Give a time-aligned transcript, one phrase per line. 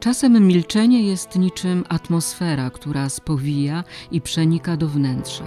[0.00, 5.44] Czasem milczenie jest niczym atmosfera, która spowija i przenika do wnętrza,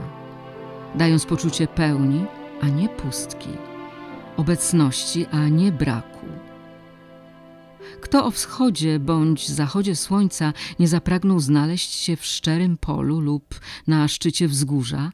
[0.95, 2.25] dając poczucie pełni,
[2.61, 3.49] a nie pustki,
[4.37, 6.25] obecności, a nie braku.
[8.01, 14.07] Kto o wschodzie bądź zachodzie słońca nie zapragnął znaleźć się w szczerym polu lub na
[14.07, 15.11] szczycie wzgórza,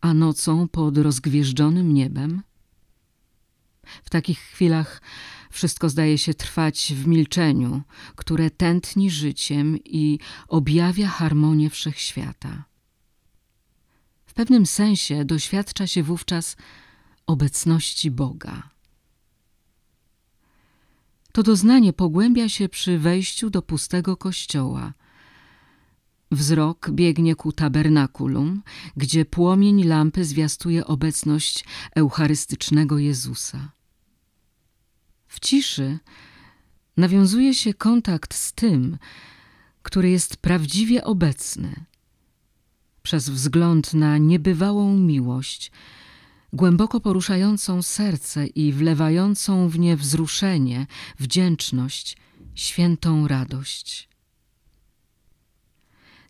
[0.00, 2.42] a nocą pod rozgwieżdżonym niebem?
[4.04, 5.00] W takich chwilach
[5.50, 7.82] wszystko zdaje się trwać w milczeniu,
[8.16, 10.18] które tętni życiem i
[10.48, 12.64] objawia harmonię wszechświata.
[14.26, 16.56] W pewnym sensie doświadcza się wówczas
[17.26, 18.70] obecności Boga.
[21.32, 24.94] To doznanie pogłębia się przy wejściu do pustego kościoła.
[26.30, 28.62] Wzrok biegnie ku tabernakulum,
[28.96, 33.72] gdzie płomień lampy zwiastuje obecność eucharystycznego Jezusa.
[35.30, 35.98] W ciszy
[36.96, 38.98] nawiązuje się kontakt z tym,
[39.82, 41.84] który jest prawdziwie obecny.
[43.02, 45.72] Przez wzgląd na niebywałą miłość,
[46.52, 50.86] głęboko poruszającą serce i wlewającą w nie wzruszenie,
[51.18, 52.16] wdzięczność,
[52.54, 54.09] świętą radość.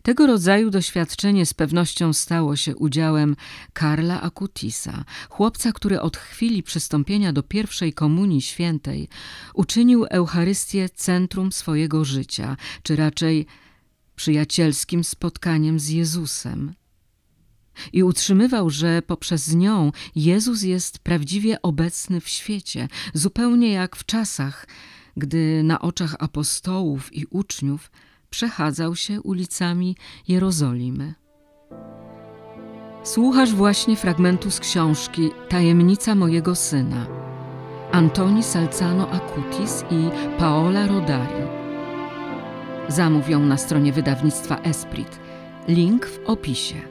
[0.03, 3.35] Tego rodzaju doświadczenie z pewnością stało się udziałem
[3.73, 9.07] Karla Akutisa, chłopca, który od chwili przystąpienia do pierwszej komunii świętej
[9.53, 13.45] uczynił Eucharystię centrum swojego życia, czy raczej
[14.15, 16.73] przyjacielskim spotkaniem z Jezusem.
[17.93, 24.67] I utrzymywał, że poprzez nią Jezus jest prawdziwie obecny w świecie, zupełnie jak w czasach,
[25.17, 27.91] gdy na oczach apostołów i uczniów
[28.31, 29.95] przechadzał się ulicami
[30.27, 31.13] Jerozolimy.
[33.03, 37.07] Słuchasz właśnie fragmentu z książki Tajemnica mojego syna
[37.91, 40.09] Antoni Salzano Acutis i
[40.39, 41.43] Paola Rodari.
[42.87, 45.19] Zamów ją na stronie wydawnictwa Esprit.
[45.67, 46.81] Link w opisie.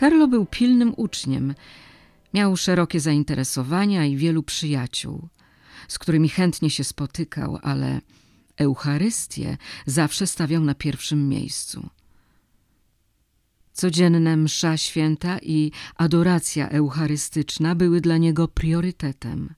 [0.00, 1.54] Carlo był pilnym uczniem.
[2.34, 5.28] Miał szerokie zainteresowania i wielu przyjaciół,
[5.88, 8.00] z którymi chętnie się spotykał, ale
[8.56, 9.56] Eucharystię
[9.86, 11.88] zawsze stawiał na pierwszym miejscu.
[13.72, 19.54] Codzienne msza święta i adoracja eucharystyczna były dla niego priorytetem.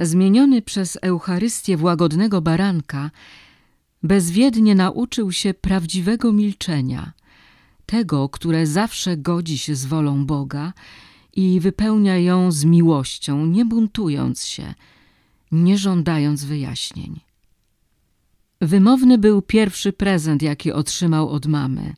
[0.00, 3.10] Zmieniony przez Eucharystię w łagodnego baranka,
[4.02, 7.12] bezwiednie nauczył się prawdziwego milczenia,
[7.86, 10.72] tego, które zawsze godzi się z wolą Boga
[11.32, 14.74] i wypełnia ją z miłością, nie buntując się,
[15.52, 17.20] nie żądając wyjaśnień.
[18.62, 21.94] Wymowny był pierwszy prezent, jaki otrzymał od mamy.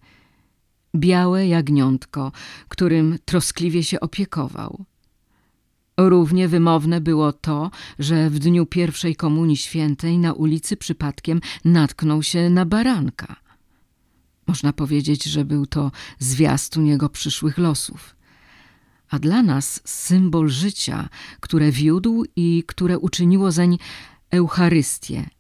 [0.97, 2.33] Białe jagniątko,
[2.69, 4.85] którym troskliwie się opiekował.
[5.97, 12.51] Równie wymowne było to, że w dniu pierwszej komunii świętej na ulicy przypadkiem natknął się
[12.51, 13.37] na baranka.
[14.47, 18.17] Można powiedzieć, że był to zwiastun jego przyszłych losów.
[19.11, 21.09] A dla nas symbol życia,
[21.41, 23.79] które wiódł i które uczyniło zeń
[24.31, 25.31] Eucharystię,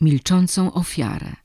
[0.00, 1.36] milczącą ofiarę.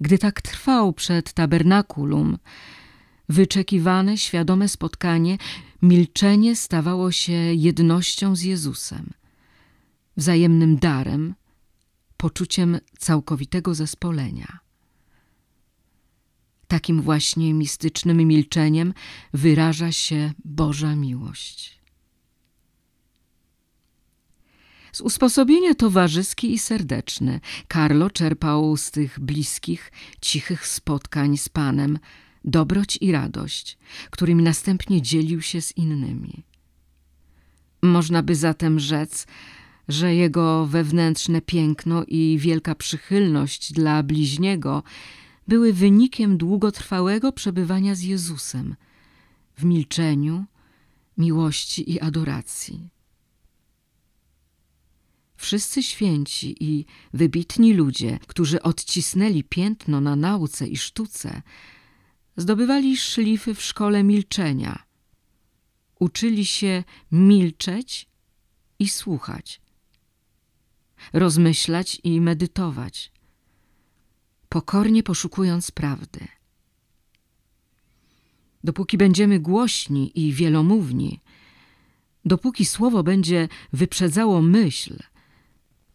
[0.00, 2.38] Gdy tak trwał przed tabernakulum,
[3.28, 5.38] wyczekiwane, świadome spotkanie,
[5.82, 9.10] milczenie stawało się jednością z Jezusem,
[10.16, 11.34] wzajemnym darem,
[12.16, 14.58] poczuciem całkowitego zespolenia.
[16.68, 18.94] Takim właśnie mistycznym milczeniem
[19.34, 21.79] wyraża się Boża miłość.
[24.92, 27.40] Z usposobienia towarzyski i serdeczny
[27.72, 31.98] Carlo czerpał z tych bliskich, cichych spotkań z Panem
[32.44, 33.78] dobroć i radość,
[34.10, 36.42] którymi następnie dzielił się z innymi.
[37.82, 39.26] Można by zatem rzec,
[39.88, 44.82] że jego wewnętrzne piękno i wielka przychylność dla bliźniego
[45.48, 48.76] były wynikiem długotrwałego przebywania z Jezusem
[49.56, 50.44] w milczeniu,
[51.18, 52.88] miłości i adoracji.
[55.40, 61.42] Wszyscy święci i wybitni ludzie, którzy odcisnęli piętno na nauce i sztuce,
[62.36, 64.82] zdobywali szlify w szkole milczenia.
[66.00, 68.08] Uczyli się milczeć
[68.78, 69.60] i słuchać,
[71.12, 73.12] rozmyślać i medytować,
[74.48, 76.28] pokornie poszukując prawdy.
[78.64, 81.20] Dopóki będziemy głośni i wielomówni,
[82.24, 85.09] dopóki słowo będzie wyprzedzało myśl,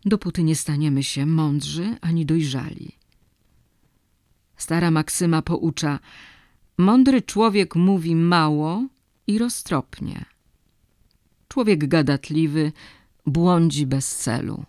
[0.05, 2.91] dopóty nie staniemy się mądrzy ani dojrzali.
[4.57, 5.99] Stara maksyma poucza:
[6.77, 8.87] Mądry człowiek mówi mało
[9.27, 10.25] i roztropnie.
[11.47, 12.71] Człowiek gadatliwy
[13.25, 14.65] błądzi bez celu.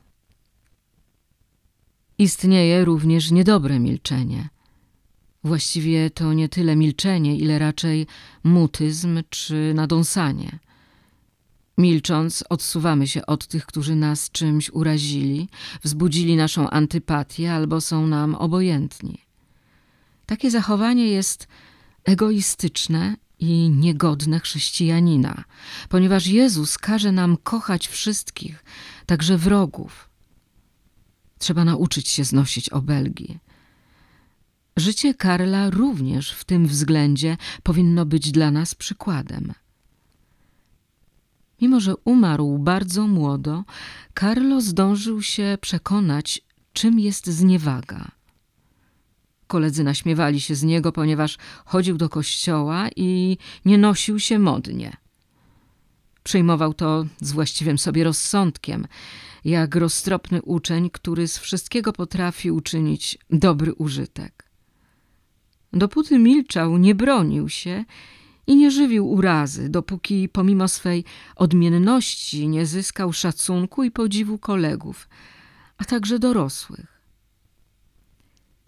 [2.18, 4.48] Istnieje również niedobre milczenie.
[5.44, 8.06] Właściwie to nie tyle milczenie, ile raczej
[8.44, 10.58] mutyzm czy nadąsanie.
[11.78, 15.48] Milcząc, odsuwamy się od tych, którzy nas czymś urazili,
[15.82, 19.18] wzbudzili naszą antypatię albo są nam obojętni.
[20.26, 21.48] Takie zachowanie jest
[22.04, 25.44] egoistyczne i niegodne chrześcijanina,
[25.88, 28.64] ponieważ Jezus każe nam kochać wszystkich,
[29.06, 30.08] także wrogów.
[31.38, 33.38] Trzeba nauczyć się znosić obelgi.
[34.76, 39.52] Życie Karla również w tym względzie powinno być dla nas przykładem.
[41.60, 43.64] Mimo, że umarł bardzo młodo,
[44.20, 46.42] Carlo zdążył się przekonać,
[46.72, 48.10] czym jest zniewaga.
[49.46, 54.96] Koledzy naśmiewali się z niego, ponieważ chodził do kościoła i nie nosił się modnie.
[56.22, 58.86] Przyjmował to z właściwym sobie rozsądkiem,
[59.44, 64.50] jak roztropny uczeń, który z wszystkiego potrafi uczynić dobry użytek.
[65.72, 67.84] Dopóty milczał, nie bronił się
[68.46, 71.04] i nie żywił urazy, dopóki pomimo swej
[71.36, 75.08] odmienności nie zyskał szacunku i podziwu kolegów,
[75.78, 76.96] a także dorosłych.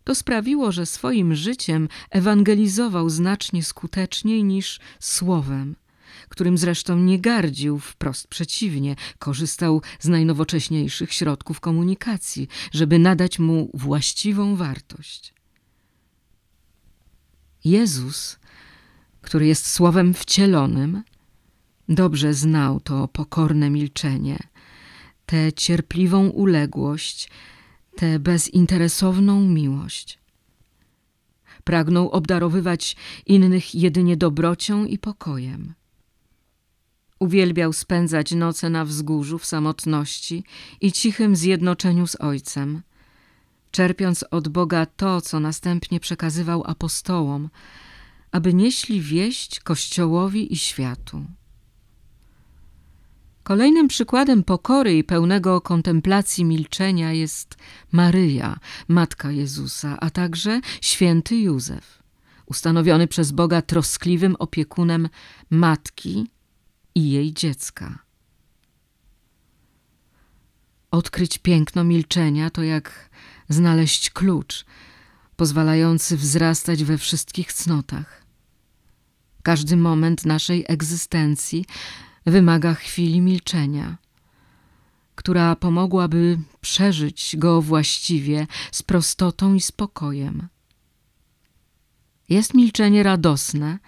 [0.04, 5.76] To sprawiło, że swoim życiem ewangelizował znacznie skuteczniej niż słowem,
[6.28, 14.56] którym zresztą nie gardził, wprost przeciwnie, korzystał z najnowocześniejszych środków komunikacji, żeby nadać mu właściwą
[14.56, 15.34] wartość.
[17.64, 18.37] Jezus,
[19.20, 21.02] który jest słowem wcielonym,
[21.88, 24.38] dobrze znał to pokorne milczenie,
[25.26, 27.30] tę cierpliwą uległość,
[27.96, 30.18] tę bezinteresowną miłość.
[31.64, 35.74] Pragnął obdarowywać innych jedynie dobrocią i pokojem.
[37.18, 40.44] Uwielbiał spędzać noce na wzgórzu w samotności
[40.80, 42.82] i cichym zjednoczeniu z Ojcem,
[43.70, 47.48] czerpiąc od Boga to, co następnie przekazywał apostołom,
[48.30, 51.24] aby nieśli wieść Kościołowi i światu.
[53.42, 57.56] Kolejnym przykładem pokory i pełnego kontemplacji milczenia jest
[57.92, 58.58] Maryja,
[58.88, 62.02] matka Jezusa, a także święty Józef,
[62.46, 65.08] ustanowiony przez Boga troskliwym opiekunem
[65.50, 66.30] matki
[66.94, 67.98] i jej dziecka.
[70.90, 73.10] Odkryć piękno milczenia to jak
[73.48, 74.64] znaleźć klucz,
[75.38, 78.24] pozwalający wzrastać we wszystkich cnotach.
[79.42, 81.64] Każdy moment naszej egzystencji
[82.26, 83.98] wymaga chwili milczenia,
[85.14, 90.48] która pomogłaby przeżyć go właściwie z prostotą i spokojem.
[92.28, 93.78] Jest milczenie radosne,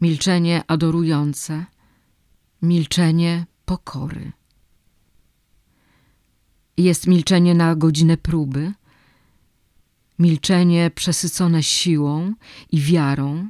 [0.00, 1.66] milczenie adorujące,
[2.62, 4.32] milczenie pokory.
[6.76, 8.72] Jest milczenie na godzinę próby,
[10.18, 12.34] milczenie przesycone siłą
[12.72, 13.48] i wiarą,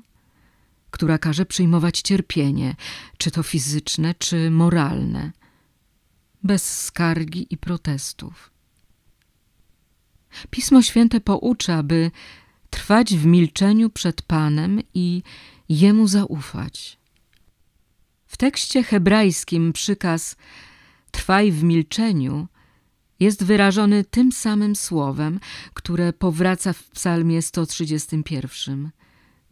[0.90, 2.76] która każe przyjmować cierpienie,
[3.18, 5.32] czy to fizyczne, czy moralne,
[6.42, 8.50] bez skargi i protestów.
[10.50, 12.10] Pismo Święte poucza, by
[12.70, 15.22] trwać w milczeniu przed Panem i
[15.68, 16.98] Jemu zaufać.
[18.26, 20.36] W tekście hebrajskim przykaz
[21.10, 22.48] trwaj w milczeniu
[23.20, 25.40] jest wyrażony tym samym słowem,
[25.75, 28.90] które powraca w psalmie 131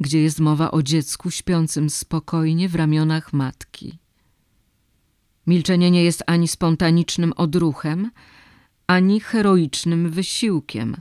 [0.01, 3.99] gdzie jest mowa o dziecku śpiącym spokojnie w ramionach matki.
[5.47, 8.11] Milczenie nie jest ani spontanicznym odruchem,
[8.87, 10.97] ani heroicznym wysiłkiem,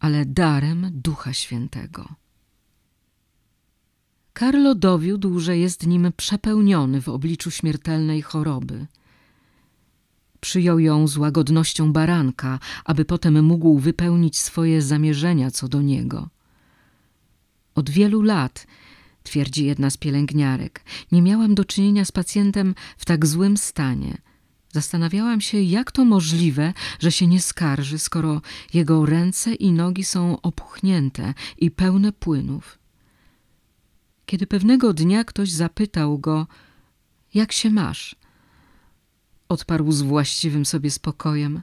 [0.00, 2.08] ale darem Ducha Świętego.
[4.32, 8.86] Karlo dowiódł, że jest nim przepełniony w obliczu śmiertelnej choroby.
[10.40, 16.28] Przyjął ją z łagodnością baranka, aby potem mógł wypełnić swoje zamierzenia co do niego.
[17.74, 18.66] Od wielu lat,
[19.22, 24.18] twierdzi jedna z pielęgniarek, nie miałam do czynienia z pacjentem w tak złym stanie.
[24.72, 28.42] Zastanawiałam się, jak to możliwe, że się nie skarży, skoro
[28.74, 32.78] jego ręce i nogi są opuchnięte i pełne płynów.
[34.26, 36.46] Kiedy pewnego dnia ktoś zapytał go,
[37.34, 38.16] jak się masz?
[39.48, 41.62] Odparł z właściwym sobie spokojem,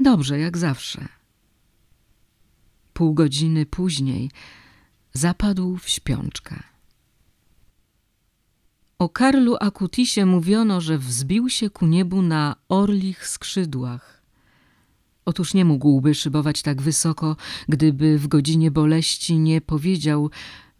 [0.00, 1.08] dobrze, jak zawsze.
[2.92, 4.30] Pół godziny później
[5.12, 6.62] zapadł w śpiączkę.
[8.98, 14.22] O Karlu Akutisie mówiono, że wzbił się ku niebu na orlich skrzydłach.
[15.24, 17.36] Otóż nie mógłby szybować tak wysoko,
[17.68, 20.30] gdyby w godzinie boleści nie powiedział,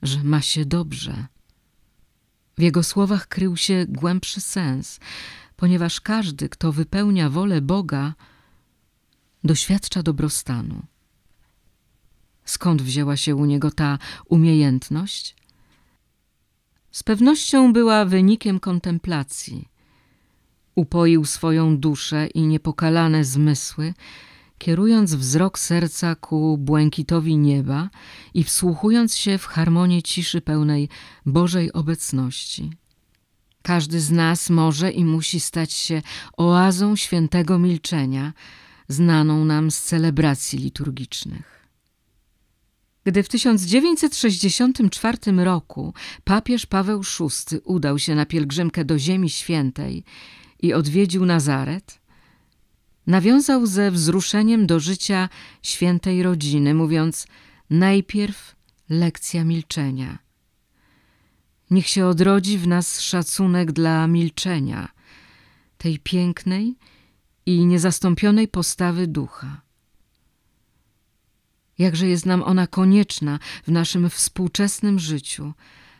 [0.02, 1.26] że ma się dobrze.
[2.58, 5.00] W jego słowach krył się głębszy sens,
[5.60, 8.14] ponieważ każdy, kto wypełnia wolę Boga,
[9.44, 10.82] doświadcza dobrostanu.
[12.44, 13.98] Skąd wzięła się u niego ta
[14.28, 15.36] umiejętność?
[16.90, 19.68] Z pewnością była wynikiem kontemplacji.
[20.74, 23.94] Upoił swoją duszę i niepokalane zmysły,
[24.58, 27.90] kierując wzrok serca ku błękitowi nieba
[28.34, 30.88] i wsłuchując się w harmonię ciszy pełnej
[31.26, 32.79] Bożej obecności.
[33.62, 36.02] Każdy z nas może i musi stać się
[36.36, 38.32] oazą świętego milczenia,
[38.88, 41.60] znaną nam z celebracji liturgicznych.
[43.04, 50.04] Gdy w 1964 roku papież Paweł VI udał się na pielgrzymkę do Ziemi Świętej
[50.62, 52.00] i odwiedził Nazaret,
[53.06, 55.28] nawiązał ze wzruszeniem do życia
[55.62, 57.26] świętej rodziny, mówiąc
[57.70, 58.56] najpierw
[58.88, 60.18] lekcja milczenia.
[61.70, 64.88] Niech się odrodzi w nas szacunek dla milczenia,
[65.78, 66.76] tej pięknej
[67.46, 69.60] i niezastąpionej postawy ducha.
[71.78, 75.52] Jakże jest nam ona konieczna w naszym współczesnym życiu,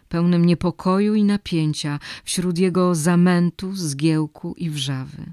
[0.09, 5.33] pełnym niepokoju i napięcia wśród jego zamętu, zgiełku i wrzawy.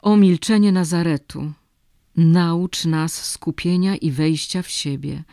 [0.00, 1.52] O milczenie Nazaretu,
[2.16, 5.24] naucz nas skupienia i wejścia w siebie,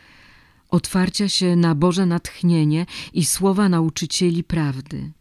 [0.71, 5.11] otwarcia się na Boże natchnienie i słowa nauczycieli prawdy.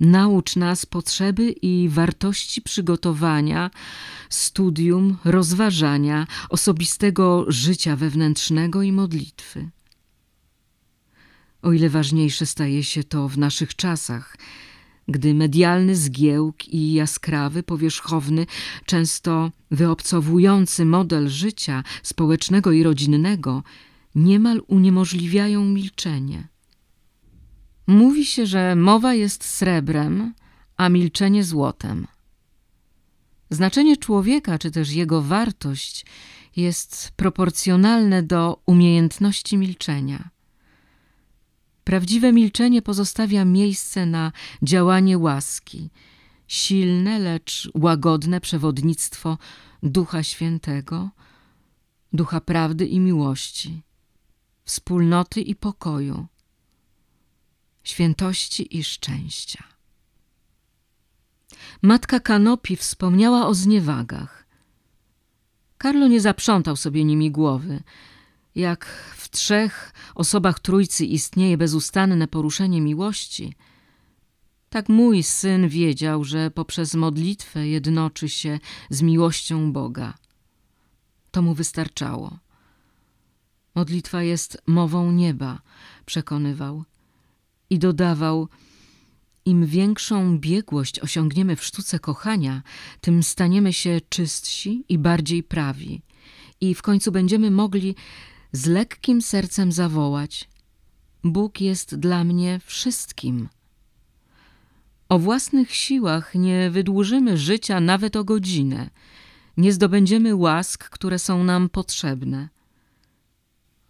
[0.00, 3.70] Naucz nas potrzeby i wartości przygotowania,
[4.30, 9.70] studium, rozważania, osobistego życia wewnętrznego i modlitwy.
[11.62, 14.36] O ile ważniejsze staje się to w naszych czasach,
[15.08, 18.46] gdy medialny zgiełk i jaskrawy, powierzchowny,
[18.86, 23.62] często wyobcowujący model życia społecznego i rodzinnego
[24.16, 26.48] niemal uniemożliwiają milczenie.
[27.86, 30.34] Mówi się, że mowa jest srebrem,
[30.76, 32.06] a milczenie złotem.
[33.50, 36.06] Znaczenie człowieka, czy też jego wartość
[36.56, 40.30] jest proporcjonalne do umiejętności milczenia.
[41.84, 44.32] Prawdziwe milczenie pozostawia miejsce na
[44.62, 45.90] działanie łaski,
[46.48, 49.38] silne, lecz łagodne przewodnictwo
[49.82, 51.10] Ducha Świętego,
[52.12, 53.82] Ducha Prawdy i Miłości,
[54.66, 56.26] wspólnoty i pokoju,
[57.84, 59.64] świętości i szczęścia.
[61.82, 64.46] Matka Kanopi wspomniała o zniewagach.
[65.78, 67.82] Karlo nie zaprzątał sobie nimi głowy.
[68.54, 68.84] Jak
[69.16, 73.54] w trzech osobach Trójcy istnieje bezustanne poruszenie miłości,
[74.70, 78.58] tak mój syn wiedział, że poprzez modlitwę jednoczy się
[78.90, 80.14] z miłością Boga.
[81.30, 82.45] To mu wystarczało.
[83.76, 85.62] Modlitwa jest mową nieba,
[86.06, 86.84] przekonywał
[87.70, 88.48] i dodawał:
[89.44, 92.62] Im większą biegłość osiągniemy w sztuce kochania,
[93.00, 96.02] tym staniemy się czystsi i bardziej prawi,
[96.60, 97.94] i w końcu będziemy mogli
[98.52, 100.48] z lekkim sercem zawołać:
[101.24, 103.48] Bóg jest dla mnie wszystkim.
[105.08, 108.90] O własnych siłach nie wydłużymy życia nawet o godzinę,
[109.56, 112.55] nie zdobędziemy łask, które są nam potrzebne.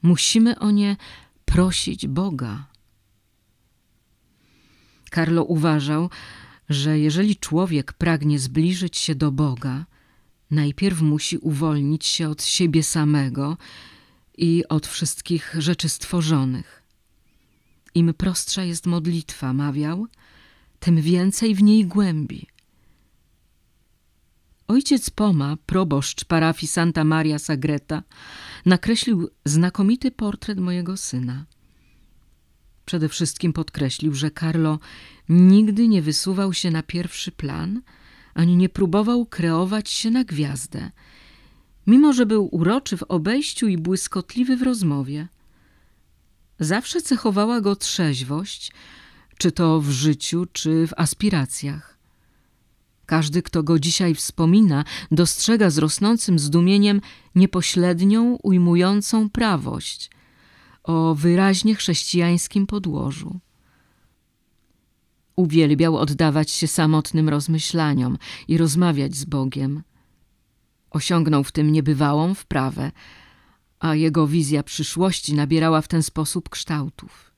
[0.03, 0.97] Musimy o nie
[1.45, 2.67] prosić Boga.
[5.11, 6.11] Karlo uważał,
[6.69, 9.87] że jeżeli człowiek pragnie zbliżyć się do Boga,
[10.51, 13.57] najpierw musi uwolnić się od siebie samego
[14.39, 16.83] i od wszystkich rzeczy stworzonych.
[17.95, 20.07] Im prostsza jest modlitwa, mawiał,
[20.81, 22.47] tym więcej w niej głębi.
[24.69, 28.03] Ojciec Poma, proboszcz parafii Santa Maria Sagreta,
[28.67, 31.45] nakreślił znakomity portret mojego syna.
[32.85, 34.79] Przede wszystkim podkreślił, że Carlo
[35.29, 37.83] nigdy nie wysuwał się na pierwszy plan,
[38.35, 40.91] ani nie próbował kreować się na gwiazdę,
[41.87, 45.29] mimo że był uroczy w obejściu i błyskotliwy w rozmowie.
[46.61, 48.73] Zawsze cechowała go trzeźwość,
[49.39, 51.96] czy to w życiu, czy w aspiracjach.
[53.07, 57.01] Każdy, kto go dzisiaj wspomina, dostrzega z rosnącym zdumieniem
[57.35, 60.11] niepośrednią, ujmującą prawość
[60.87, 63.41] o wyraźnie chrześcijańskim podłożu.
[65.37, 69.83] Uwielbiał oddawać się samotnym rozmyślaniom i rozmawiać z Bogiem.
[70.91, 72.93] Osiągnął w tym niebywałą wprawę,
[73.79, 77.33] a jego wizja przyszłości nabierała w ten sposób kształtów.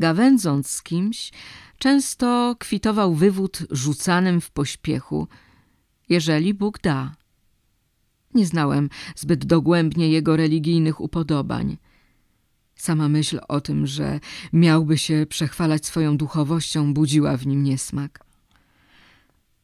[0.00, 1.32] Gawędząc z kimś,
[1.78, 5.28] często kwitował wywód rzucanym w pośpiechu,
[6.08, 7.16] jeżeli Bóg da.
[8.34, 11.76] Nie znałem zbyt dogłębnie jego religijnych upodobań.
[12.76, 14.20] Sama myśl o tym, że
[14.52, 18.24] miałby się przechwalać swoją duchowością, budziła w nim niesmak.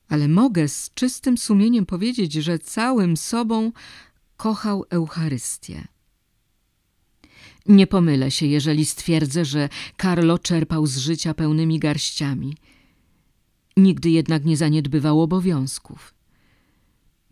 [0.09, 3.73] ale mogę z czystym sumieniem powiedzieć, że całym sobą
[4.37, 5.94] kochał Eucharystię.
[7.67, 9.69] Nie pomylę się, jeżeli stwierdzę, że
[10.03, 12.57] Carlo czerpał z życia pełnymi garściami.
[13.77, 16.15] Nigdy jednak nie zaniedbywał obowiązków.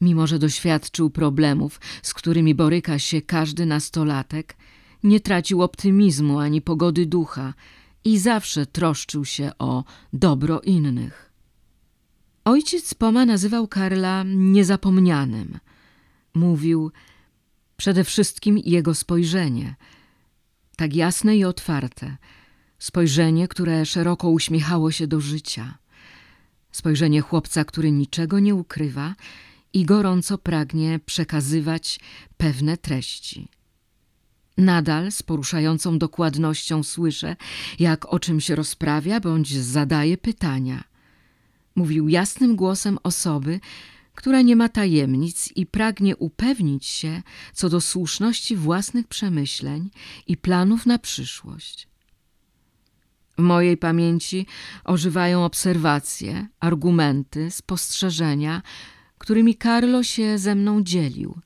[0.01, 4.57] Mimo, że doświadczył problemów, z którymi boryka się każdy nastolatek,
[5.03, 7.55] nie tracił optymizmu ani pogody ducha
[8.05, 11.33] i zawsze troszczył się o dobro innych.
[12.45, 15.59] Ojciec Poma nazywał Karla niezapomnianym.
[16.35, 16.93] Mówił
[17.77, 19.75] przede wszystkim jego spojrzenie,
[20.83, 22.17] tak jasne i otwarte,
[22.79, 25.79] spojrzenie, które szeroko uśmiechało się do życia,
[26.73, 29.15] spojrzenie chłopca, który niczego nie ukrywa
[29.73, 32.01] i gorąco pragnie przekazywać
[32.37, 33.49] pewne treści.
[34.59, 37.37] Nadal z poruszającą dokładnością słyszę,
[37.79, 40.85] jak o czymś rozprawia bądź zadaje pytania.
[41.75, 43.61] Mówił jasnym głosem osoby,
[44.15, 49.91] która nie ma tajemnic i pragnie upewnić się co do słuszności własnych przemyśleń
[50.27, 51.89] i planów na przyszłość.
[53.39, 54.47] W mojej pamięci
[54.85, 58.63] ożywają obserwacje, argumenty, spostrzeżenia,
[59.19, 61.41] którymi Carlo się ze mną dzielił.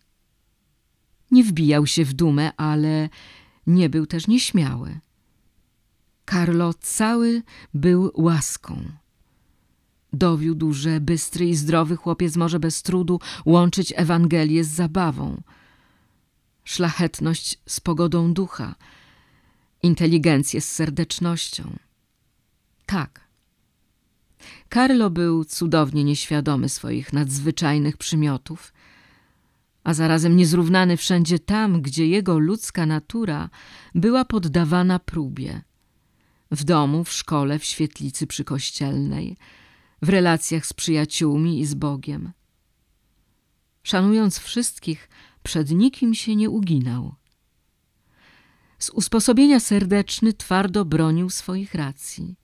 [1.31, 3.09] Nie wbijał się w dumę, ale
[3.67, 5.01] nie był też nieśmiały.
[6.31, 7.43] Carlo cały
[7.75, 8.85] był łaską.
[10.17, 15.43] Dowiódł, że bystry i zdrowy chłopiec może bez trudu łączyć Ewangelię z zabawą,
[16.65, 18.75] szlachetność z pogodą ducha,
[19.83, 21.77] inteligencję z serdecznością.
[22.87, 23.21] Tak.
[24.75, 28.73] Carlo był cudownie nieświadomy swoich nadzwyczajnych przymiotów,
[29.85, 33.51] a zarazem niezrównany wszędzie tam, gdzie jego ludzka natura
[33.95, 35.63] była poddawana próbie.
[36.51, 39.37] W domu, w szkole, w świetlicy przykościelnej–
[40.03, 42.33] w relacjach z przyjaciółmi i z Bogiem.
[43.83, 45.09] Szanując wszystkich,
[45.43, 47.15] przed nikim się nie uginał.
[48.79, 52.37] Z usposobienia serdeczny twardo bronił swoich racji.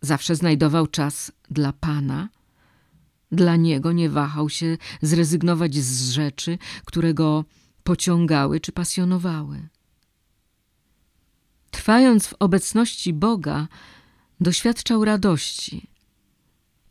[0.00, 2.28] Zawsze znajdował czas dla Pana.
[3.32, 7.44] Dla Niego nie wahał się zrezygnować z rzeczy, które go
[7.82, 9.68] pociągały czy pasjonowały.
[11.70, 13.68] Trwając w obecności Boga,
[14.40, 15.89] doświadczał radości,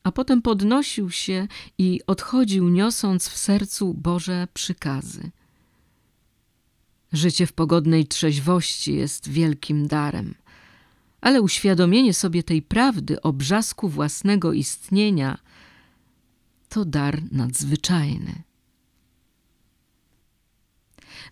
[0.03, 5.31] a potem podnosił się i odchodził, niosąc w sercu Boże przykazy.
[7.13, 10.35] Życie w pogodnej trzeźwości jest wielkim darem,
[11.21, 15.37] ale uświadomienie sobie tej prawdy o brzasku własnego istnienia
[16.69, 18.43] to dar nadzwyczajny.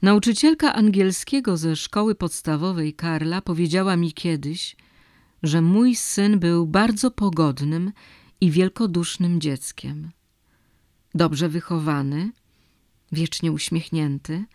[0.01, 4.75] Nauczycielka angielskiego ze szkoły podstawowej Karla powiedziała mi kiedyś,
[5.43, 7.91] że mój syn był bardzo pogodnym
[8.41, 10.11] i wielkodusznym dzieckiem.
[11.15, 12.31] Dobrze wychowany,
[13.11, 14.45] wiecznie uśmiechnięty,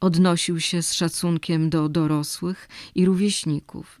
[0.00, 4.00] odnosił się z szacunkiem do dorosłych i rówieśników.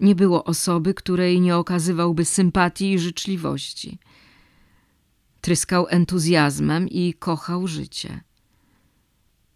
[0.00, 3.98] Nie było osoby, której nie okazywałby sympatii i życzliwości.
[5.40, 8.20] Tryskał entuzjazmem i kochał życie.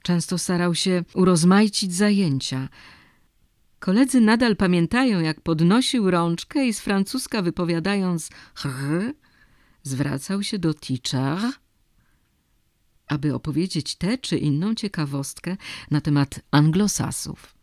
[0.03, 2.69] Często starał się urozmaicić zajęcia,
[3.81, 9.15] Koledzy nadal pamiętają, jak podnosił rączkę i z francuska wypowiadając hr,
[9.83, 11.39] zwracał się do teacher,
[13.07, 15.57] aby opowiedzieć tę czy inną ciekawostkę
[15.91, 17.55] na temat anglosasów.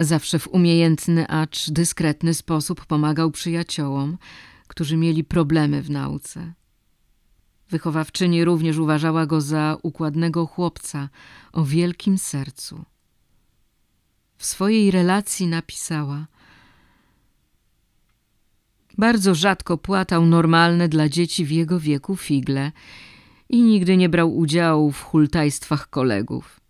[0.00, 4.18] Zawsze w umiejętny, acz dyskretny sposób pomagał przyjaciołom,
[4.66, 6.52] którzy mieli problemy w nauce.
[7.70, 11.08] Wychowawczyni również uważała go za układnego chłopca
[11.52, 12.84] o wielkim sercu
[14.36, 16.26] w swojej relacji napisała
[18.98, 22.72] Bardzo rzadko płatał normalne dla dzieci w jego wieku figle
[23.48, 26.60] i nigdy nie brał udziału w hultajstwach kolegów.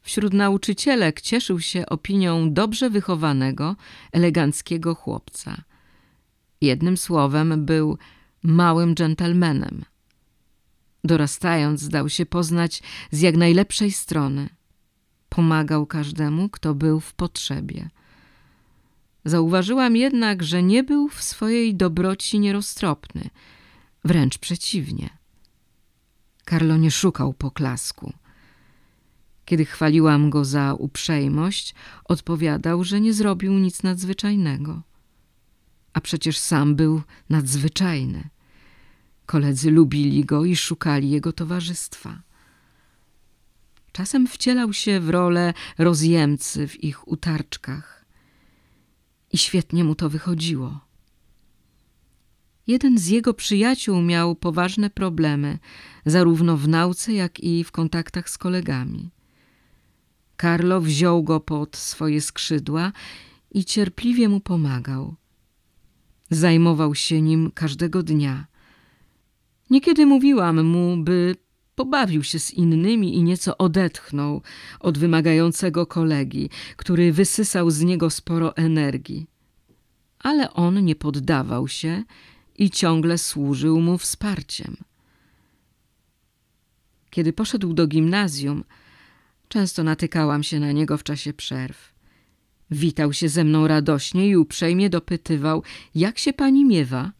[0.00, 3.76] Wśród nauczycielek cieszył się opinią dobrze wychowanego,
[4.12, 5.62] eleganckiego chłopca.
[6.60, 7.98] Jednym słowem był
[8.42, 9.84] małym dżentelmenem.
[11.04, 14.48] Dorastając zdał się poznać z jak najlepszej strony–
[15.34, 17.90] pomagał każdemu, kto był w potrzebie.
[19.24, 23.30] Zauważyłam jednak, że nie był w swojej dobroci nieroztropny,
[24.04, 25.10] wręcz przeciwnie.
[26.44, 28.12] Karlo nie szukał poklasku.
[29.44, 34.82] Kiedy chwaliłam go za uprzejmość, odpowiadał, że nie zrobił nic nadzwyczajnego.
[35.92, 38.28] A przecież sam był nadzwyczajny.
[39.26, 42.22] Koledzy lubili go i szukali jego towarzystwa.
[43.94, 48.04] Czasem wcielał się w rolę rozjemcy w ich utarczkach.
[49.32, 50.80] I świetnie mu to wychodziło.
[52.66, 55.58] Jeden z jego przyjaciół miał poważne problemy,
[56.06, 59.10] zarówno w nauce, jak i w kontaktach z kolegami.
[60.40, 62.92] Carlo wziął go pod swoje skrzydła
[63.50, 65.14] i cierpliwie mu pomagał.
[66.30, 68.46] Zajmował się nim każdego dnia.
[69.70, 71.43] Niekiedy mówiłam mu, by
[71.74, 74.42] pobawił się z innymi i nieco odetchnął
[74.80, 79.26] od wymagającego kolegi, który wysysał z niego sporo energii.
[80.18, 82.02] Ale on nie poddawał się
[82.58, 84.76] i ciągle służył mu wsparciem.
[87.10, 88.64] Kiedy poszedł do gimnazjum,
[89.48, 91.94] często natykałam się na niego w czasie przerw.
[92.70, 95.62] Witał się ze mną radośnie i uprzejmie dopytywał,
[95.94, 97.12] jak się pani miewa?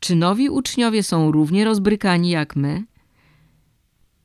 [0.00, 2.84] Czy nowi uczniowie są równie rozbrykani jak my?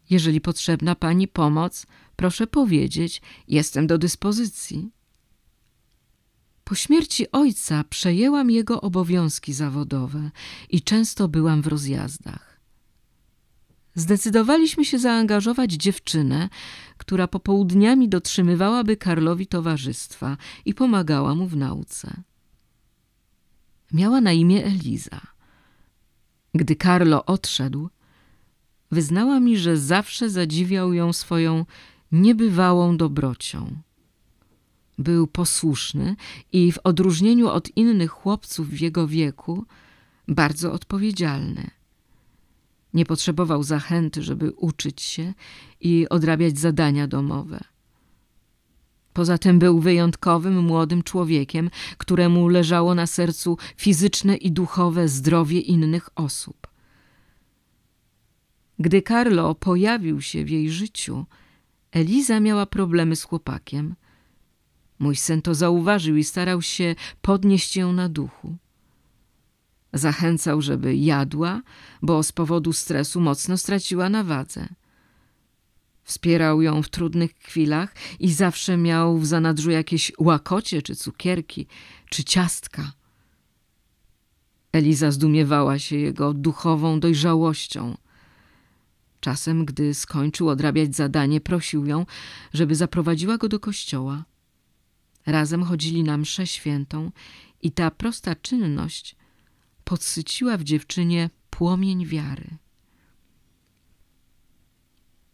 [0.10, 4.92] Jeżeli potrzebna pani pomoc, proszę powiedzieć, jestem do dyspozycji.
[6.64, 10.32] Po śmierci ojca przejęłam jego obowiązki zawodowe
[10.70, 12.60] i często byłam w rozjazdach.
[13.96, 16.50] Zdecydowaliśmy się zaangażować dziewczynę,
[16.98, 22.24] która popołudniami dotrzymywałaby Karlowi towarzystwa i pomagała mu w nauce.
[23.94, 25.22] Miała na imię Eliza.
[26.56, 27.90] Gdy Karlo odszedł,
[28.92, 31.66] wyznała mi, że zawsze zadziwiał ją swoją
[32.12, 33.76] niebywałą dobrocią.
[34.98, 36.16] Był posłuszny
[36.54, 39.66] i w odróżnieniu od innych chłopców w jego wieku
[40.28, 41.70] bardzo odpowiedzialny.
[42.94, 45.34] Nie potrzebował zachęty, żeby uczyć się
[45.82, 47.60] i odrabiać zadania domowe.
[49.14, 56.10] Poza tym był wyjątkowym młodym człowiekiem, któremu leżało na sercu fizyczne i duchowe zdrowie innych
[56.16, 56.68] osób.
[58.80, 61.26] Gdy Carlo pojawił się w jej życiu,
[61.92, 63.96] Eliza miała problemy z chłopakiem.
[65.00, 68.58] Mój syn to zauważył i starał się podnieść ją na duchu.
[69.94, 71.62] Zachęcał, żeby jadła,
[72.02, 74.68] bo z powodu stresu mocno straciła na wadze.
[76.04, 81.68] Wspierał ją w trudnych chwilach i zawsze miał w zanadrzu jakieś łakocie, czy cukierki,
[82.10, 82.92] czy ciastka.
[84.72, 87.98] Eliza zdumiewała się jego duchową dojrzałością.
[89.20, 92.06] Czasem, gdy skończył odrabiać zadanie, prosił ją,
[92.54, 94.26] żeby zaprowadziła go do kościoła.
[95.26, 97.12] Razem chodzili na mszę świętą
[97.62, 99.16] i ta prosta czynność
[99.84, 102.58] podsyciła w dziewczynie płomień wiary.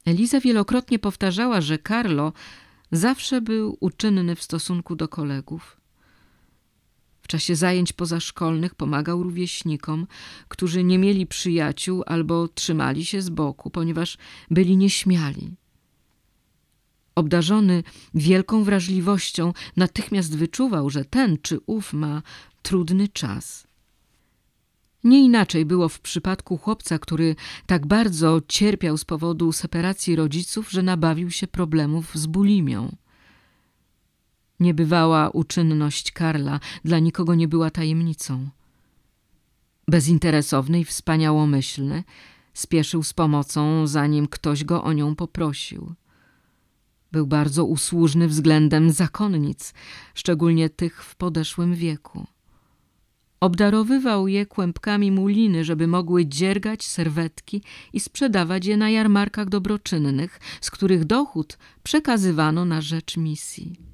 [0.06, 2.34] Eliza wielokrotnie powtarzała, że Carlo
[2.92, 5.83] zawsze był uczynny w stosunku do kolegów.
[7.24, 10.08] W czasie zajęć pozaszkolnych pomagał rówieśnikom,
[10.48, 14.18] którzy nie mieli przyjaciół albo trzymali się z boku, ponieważ
[14.52, 15.56] byli nieśmiali.
[17.16, 17.84] Obdarzony
[18.14, 22.22] wielką wrażliwością, natychmiast wyczuwał, że ten czy ów ma
[22.62, 23.68] trudny czas.
[25.04, 30.84] Nie inaczej było w przypadku chłopca, który tak bardzo cierpiał z powodu separacji rodziców, że
[30.84, 32.96] nabawił się problemów z bulimią.
[34.64, 38.50] Niebywała uczynność Karla dla nikogo nie była tajemnicą.
[39.88, 42.04] Bezinteresowny i wspaniałomyślny,
[42.54, 45.94] spieszył z pomocą, zanim ktoś go o nią poprosił.
[47.12, 49.74] Był bardzo usłużny względem zakonnic,
[50.14, 52.28] szczególnie tych w podeszłym wieku.
[53.40, 57.62] Obdarowywał je kłębkami muliny, żeby mogły dziergać serwetki
[57.94, 63.93] i sprzedawać je na jarmarkach dobroczynnych, z których dochód przekazywano na rzecz misji.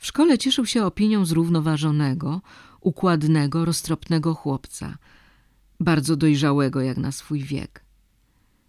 [0.00, 2.40] W szkole cieszył się opinią zrównoważonego,
[2.80, 4.98] układnego, roztropnego chłopca,
[5.80, 7.84] bardzo dojrzałego jak na swój wiek.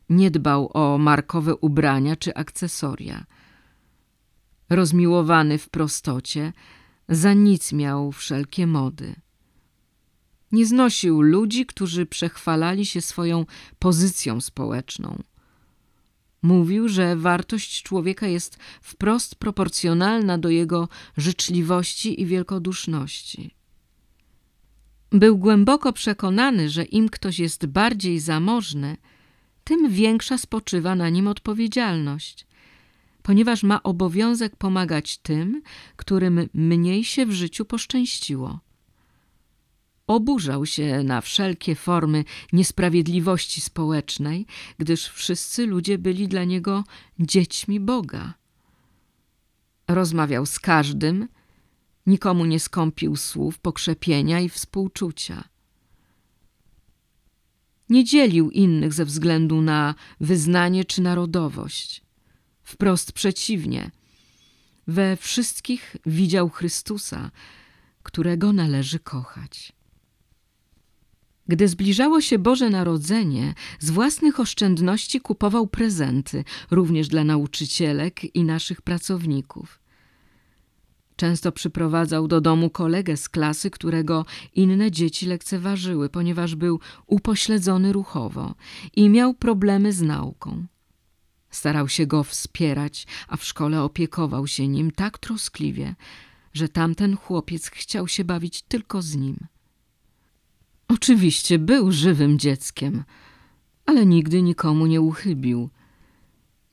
[0.09, 3.25] Nie dbał o markowe ubrania czy akcesoria.
[4.69, 6.53] Rozmiłowany w prostocie,
[7.09, 9.15] za nic miał wszelkie mody.
[10.51, 13.45] Nie znosił ludzi, którzy przechwalali się swoją
[13.79, 15.23] pozycją społeczną.
[16.41, 23.55] Mówił, że wartość człowieka jest wprost proporcjonalna do jego życzliwości i wielkoduszności.
[25.11, 28.97] Był głęboko przekonany, że im ktoś jest bardziej zamożny,
[29.63, 32.47] tym większa spoczywa na nim odpowiedzialność,
[33.23, 35.61] ponieważ ma obowiązek pomagać tym,
[35.95, 38.59] którym mniej się w życiu poszczęściło.
[40.11, 44.45] Oburzał się na wszelkie formy niesprawiedliwości społecznej,
[44.77, 46.83] gdyż wszyscy ludzie byli dla niego
[47.19, 48.33] dziećmi Boga.
[49.87, 51.27] Rozmawiał z każdym,
[52.07, 55.43] nikomu nie skąpił słów pokrzepienia i współczucia.
[57.89, 62.01] Nie dzielił innych ze względu na wyznanie czy narodowość.
[62.63, 63.91] Wprost przeciwnie.
[64.87, 67.31] We wszystkich widział Chrystusa,
[68.03, 69.80] którego należy kochać.
[71.51, 78.81] Gdy zbliżało się Boże Narodzenie, z własnych oszczędności kupował prezenty, również dla nauczycielek i naszych
[78.81, 79.79] pracowników.
[81.15, 88.55] Często przyprowadzał do domu kolegę z klasy, którego inne dzieci lekceważyły, ponieważ był upośledzony ruchowo
[88.95, 90.65] i miał problemy z nauką.
[91.49, 95.95] Starał się go wspierać, a w szkole opiekował się nim tak troskliwie,
[96.53, 99.50] że tamten chłopiec chciał się bawić tylko z nim.
[100.93, 103.03] Oczywiście był żywym dzieckiem,
[103.85, 105.69] ale nigdy nikomu nie uchybił.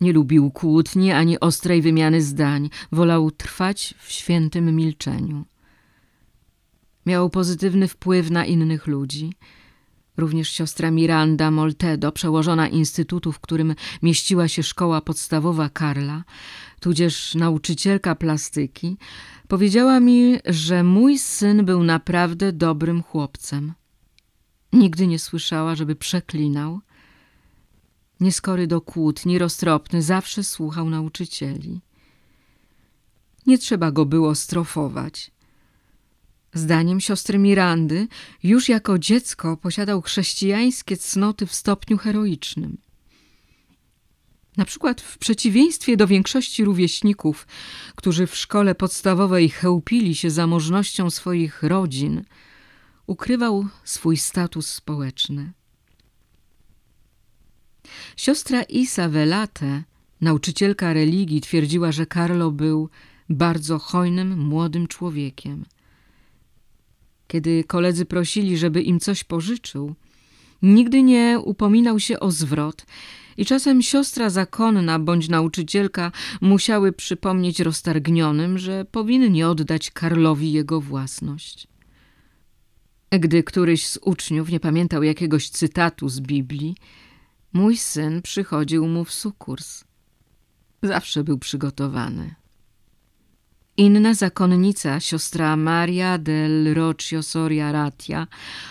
[0.00, 5.44] Nie lubił kłótni ani ostrej wymiany zdań, wolał trwać w świętym milczeniu.
[7.06, 9.32] Miał pozytywny wpływ na innych ludzi.
[10.16, 16.24] Również siostra Miranda Moltedo, przełożona instytutu, w którym mieściła się szkoła podstawowa Karla,
[16.80, 18.96] tudzież nauczycielka plastyki,
[19.48, 23.72] powiedziała mi, że mój syn był naprawdę dobrym chłopcem.
[24.72, 26.80] Nigdy nie słyszała, żeby przeklinał.
[28.20, 31.80] Nieskory do kłótni, roztropny, zawsze słuchał nauczycieli.
[33.46, 35.30] Nie trzeba go było strofować.
[36.54, 38.08] Zdaniem siostry Mirandy,
[38.42, 42.78] już jako dziecko posiadał chrześcijańskie cnoty w stopniu heroicznym.
[44.56, 47.46] Na przykład w przeciwieństwie do większości rówieśników,
[47.96, 52.24] którzy w szkole podstawowej chełpili się zamożnością swoich rodzin–
[53.08, 55.52] ukrywał swój status społeczny.
[58.16, 59.82] Siostra Isa Velate,
[60.20, 62.88] nauczycielka religii, twierdziła, że Carlo był
[63.28, 65.64] bardzo hojnym, młodym człowiekiem.
[67.28, 69.94] Kiedy koledzy prosili, żeby im coś pożyczył,
[70.62, 72.86] nigdy nie upominał się o zwrot
[73.36, 81.68] i czasem siostra zakonna bądź nauczycielka musiały przypomnieć roztargnionym, że powinni oddać Karlowi jego własność.
[83.10, 86.76] Gdy któryś z uczniów nie pamiętał jakiegoś cytatu z Biblii,
[87.52, 89.84] mój syn przychodził mu w sukurs.
[90.82, 92.34] Zawsze był przygotowany.
[93.76, 98.26] Inna zakonnica, siostra Maria del Roccio Soria Ratia,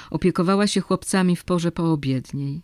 [0.09, 2.61] opiekowała się chłopcami w porze poobiedniej.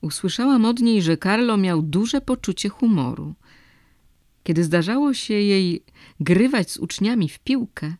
[0.00, 3.34] Usłyszałam od niej, że Carlo miał duże poczucie humoru.
[4.42, 5.84] Kiedy zdarzało się jej
[6.20, 7.94] grywać z uczniami w piłkę,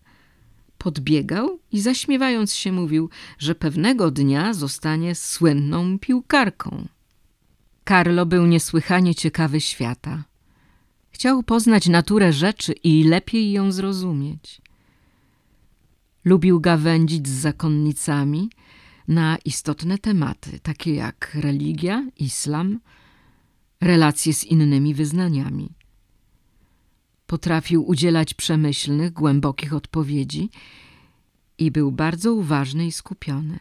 [0.85, 6.89] podbiegał i zaśmiewając się mówił, że pewnego dnia zostanie słynną piłkarką.
[7.89, 10.25] Carlo był niesłychanie ciekawy świata.
[11.11, 14.61] Chciał poznać naturę rzeczy i lepiej ją zrozumieć.
[16.25, 18.51] Lubił gawędzić z zakonnicami
[19.09, 22.81] na istotne tematy, takie jak religia, islam,
[23.81, 25.80] relacje z innymi wyznaniami.
[27.31, 30.51] Potrafił udzielać przemyślnych, głębokich odpowiedzi
[31.59, 33.59] i był bardzo uważny i skupiony.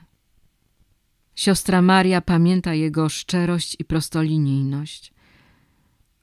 [1.36, 5.14] Siostra Maria pamięta jego szczerość i prostolinijność.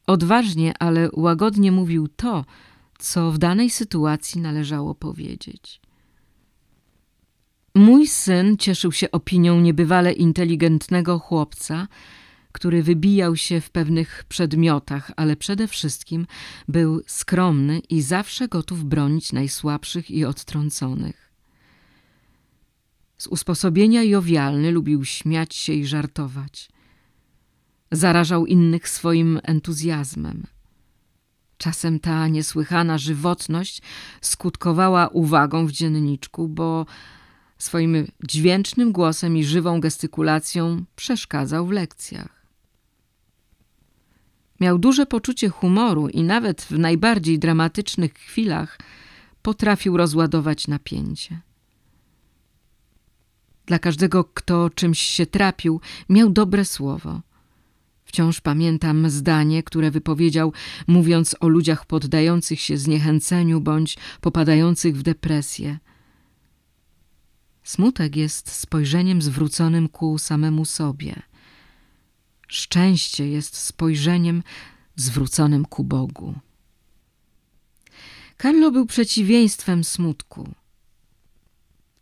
[0.06, 2.44] Odważnie, ale łagodnie mówił to,
[2.98, 5.80] co w danej sytuacji należało powiedzieć.
[7.74, 11.88] Mój syn cieszył się opinią niebywale inteligentnego chłopca,
[12.56, 16.26] który wybijał się w pewnych przedmiotach, ale przede wszystkim
[16.68, 21.32] był skromny i zawsze gotów bronić najsłabszych i odtrąconych.
[23.18, 26.68] Z usposobienia jowialny lubił śmiać się i żartować.
[27.92, 30.46] Zarażał innych swoim entuzjazmem.
[31.58, 33.82] Czasem ta niesłychana żywotność
[34.20, 36.86] skutkowała uwagą w dzienniczku, bo
[37.58, 42.35] swoim dźwięcznym głosem i żywą gestykulacją przeszkadzał w lekcjach.
[44.60, 48.78] Miał duże poczucie humoru i nawet w najbardziej dramatycznych chwilach
[49.42, 51.40] potrafił rozładować napięcie.
[53.66, 57.20] Dla każdego, kto czymś się trapił, miał dobre słowo.
[58.04, 60.52] Wciąż pamiętam zdanie, które wypowiedział,
[60.86, 65.78] mówiąc o ludziach poddających się zniechęceniu bądź popadających w depresję.
[67.62, 71.22] Smutek jest spojrzeniem zwróconym ku samemu sobie–
[72.48, 74.42] Szczęście jest spojrzeniem
[74.96, 76.34] zwróconym ku Bogu.
[78.42, 80.48] Carlo był przeciwieństwem smutku.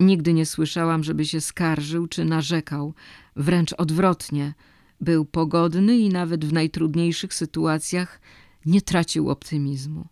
[0.00, 2.94] Nigdy nie słyszałam, żeby się skarżył czy narzekał,
[3.36, 4.54] wręcz odwrotnie.
[5.00, 8.20] Był pogodny i nawet w najtrudniejszych sytuacjach
[8.66, 10.06] nie tracił optymizmu.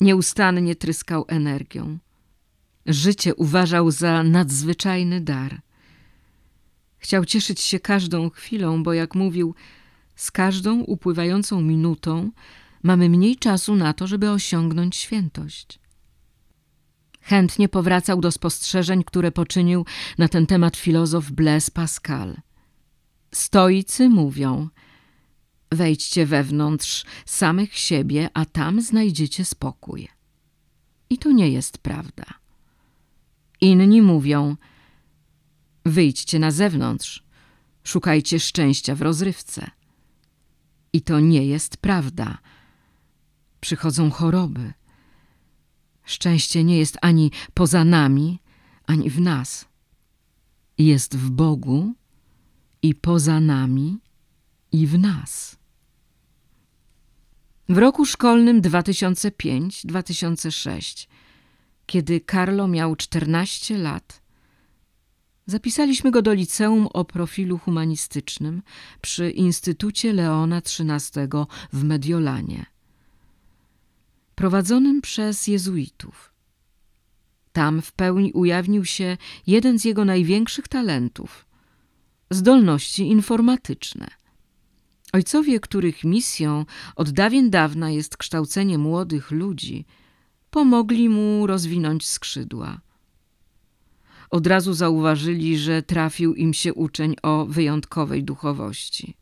[0.00, 1.98] Nieustannie tryskał energią.
[2.86, 5.60] Życie uważał za nadzwyczajny dar–
[7.00, 9.54] Chciał cieszyć się każdą chwilą, bo jak mówił,
[10.16, 12.30] z każdą upływającą minutą
[12.82, 15.78] mamy mniej czasu na to, żeby osiągnąć świętość.
[17.20, 19.86] Chętnie powracał do spostrzeżeń, które poczynił
[20.18, 22.36] na ten temat filozof Blaise Pascal.
[23.32, 24.68] Stoicy mówią:
[25.72, 30.08] Wejdźcie wewnątrz samych siebie, a tam znajdziecie spokój.
[31.10, 32.24] I to nie jest prawda.
[33.60, 34.56] Inni mówią:
[35.84, 37.24] Wyjdźcie na zewnątrz,
[37.84, 39.70] szukajcie szczęścia w rozrywce.
[40.92, 42.38] I to nie jest prawda.
[43.60, 44.72] Przychodzą choroby.
[46.04, 48.38] Szczęście nie jest ani poza nami,
[48.86, 49.68] ani w nas.
[50.78, 51.94] Jest w Bogu
[52.82, 53.98] i poza nami,
[54.72, 55.56] i w nas.
[57.68, 61.08] W roku szkolnym 2005-2006,
[61.86, 64.22] kiedy Carlo miał 14 lat,
[65.50, 68.62] zapisaliśmy go do liceum o profilu humanistycznym
[69.00, 71.28] przy Instytucie Leona XIII
[71.72, 72.66] w Mediolanie,
[74.34, 76.32] prowadzonym przez jezuitów.
[77.52, 81.46] Tam w pełni ujawnił się jeden z jego największych talentów–
[82.30, 84.08] zdolności informatyczne.
[85.12, 86.64] Ojcowie, których misją
[86.96, 89.86] od dawien dawna jest kształcenie młodych ludzi,
[90.50, 92.80] pomogli mu rozwinąć skrzydła.
[94.30, 99.16] Od razu zauważyli, że trafił im się uczeń o wyjątkowej duchowości.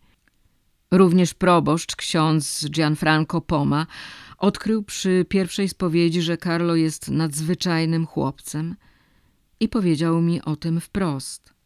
[0.90, 3.86] Również proboszcz, ksiądz Gianfranco Poma,
[4.38, 8.76] odkrył przy pierwszej spowiedzi, że Carlo jest nadzwyczajnym chłopcem
[9.60, 11.48] i powiedział mi o tym wprost–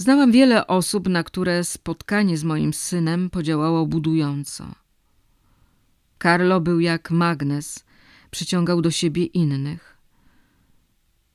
[0.00, 4.74] Znałam wiele osób, na które spotkanie z moim synem podziałało budująco.
[6.22, 7.84] Carlo był jak magnes,
[8.30, 9.97] przyciągał do siebie innych.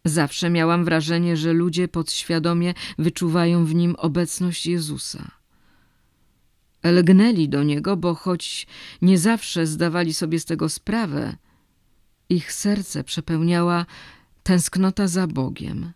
[0.05, 5.31] Zawsze miałam wrażenie, że ludzie podświadomie wyczuwają w nim obecność Jezusa.
[6.83, 8.67] Lgnęli do niego, bo choć
[9.01, 11.35] nie zawsze zdawali sobie z tego sprawę,
[12.29, 13.85] ich serce przepełniała
[14.43, 15.93] tęsknota za Bogiem.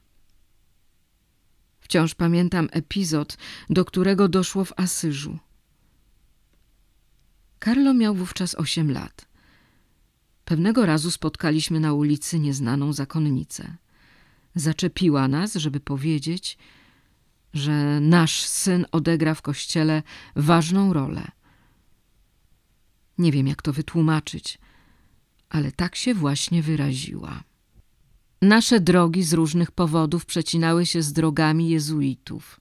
[1.80, 3.38] Wciąż pamiętam epizod,
[3.70, 5.40] do którego doszło w Asyżu.
[7.60, 9.28] Karlo miał wówczas osiem lat.
[10.46, 13.78] Pewnego razu spotkaliśmy na ulicy nieznaną zakonnicę.
[14.58, 16.58] Zaczepiła nas, żeby powiedzieć,
[17.54, 20.04] że nasz syn odegra w kościele
[20.36, 21.28] ważną rolę.
[23.18, 24.60] Nie wiem, jak to wytłumaczyć,
[25.50, 27.44] ale tak się właśnie wyraziła.
[28.42, 32.60] Nasze drogi z różnych powodów przecinały się z drogami jezuitów.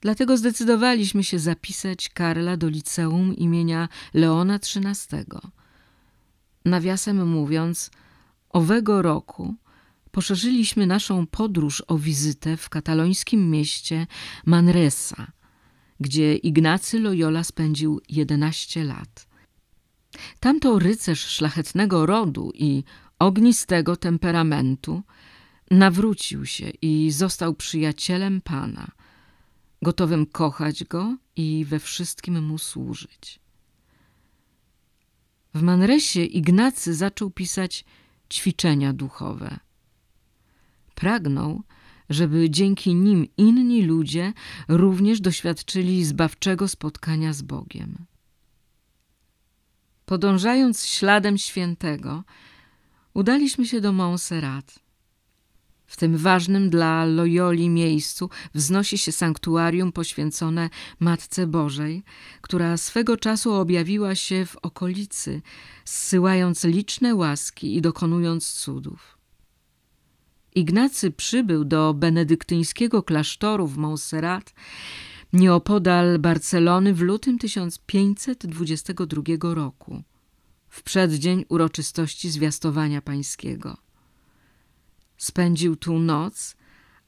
[0.00, 5.24] Dlatego zdecydowaliśmy się zapisać Karla do liceum imienia Leona XIII.
[6.64, 7.90] Nawiasem mówiąc,
[8.48, 9.54] owego roku
[10.16, 14.06] poszerzyliśmy naszą podróż o wizytę w katalońskim mieście
[14.46, 15.32] Manresa,
[16.00, 19.28] gdzie Ignacy Loyola spędził 11 lat.
[20.40, 22.84] Tamto rycerz szlachetnego rodu i
[23.18, 25.02] ognistego temperamentu,
[25.70, 28.90] nawrócił się i został przyjacielem Pana,
[29.82, 33.40] gotowym kochać Go i we wszystkim Mu służyć.
[35.54, 37.84] W Manresie Ignacy zaczął pisać
[38.30, 39.65] ćwiczenia duchowe.
[40.96, 41.62] Pragnął,
[42.10, 44.32] żeby dzięki nim inni ludzie
[44.68, 48.06] również doświadczyli zbawczego spotkania z Bogiem.
[50.06, 52.24] Podążając śladem świętego,
[53.14, 54.78] udaliśmy się do Montserrat.
[55.86, 62.04] W tym ważnym dla Loyoli miejscu wznosi się sanktuarium poświęcone Matce Bożej,
[62.40, 65.42] która swego czasu objawiła się w okolicy,
[65.84, 69.15] zsyłając liczne łaski i dokonując cudów.
[70.56, 74.54] Ignacy przybył do benedyktyńskiego klasztoru w Montserrat
[75.32, 80.02] nieopodal Barcelony w lutym 1522 roku
[80.68, 83.76] w przeddzień uroczystości zwiastowania pańskiego.
[85.16, 86.56] Spędził tu noc,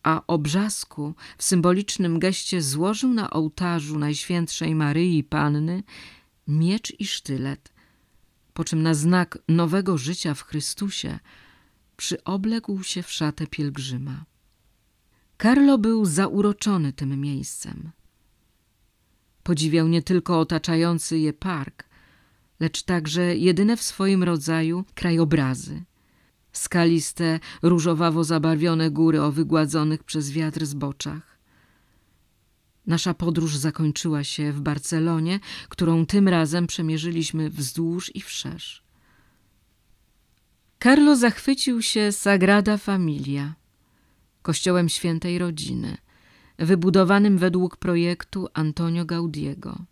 [0.02, 5.82] a obrzasku w symbolicznym geście złożył na ołtarzu Najświętszej Maryi Panny
[6.49, 7.72] miecz i sztylet,
[8.55, 11.18] po czym na znak nowego życia w Chrystusie
[11.99, 14.24] przyobległ się w szatę pielgrzyma.
[15.36, 17.90] Karlo był zauroczony tym miejscem.
[19.42, 21.84] Podziwiał nie tylko otaczający je park,
[22.61, 25.84] lecz także jedyne w swoim rodzaju krajobrazy.
[26.53, 31.38] Skaliste, różowawo zabarwione góry o wygładzonych przez wiatr zboczach.
[32.86, 38.88] Nasza podróż zakończyła się w Barcelonie, którą tym razem przemierzyliśmy wzdłuż i wszerz.
[40.83, 43.55] Carlo zachwycił się Sagrada Familia,
[44.43, 45.97] kościołem świętej rodziny,
[46.59, 49.85] wybudowanym według projektu Antonio Gaudiego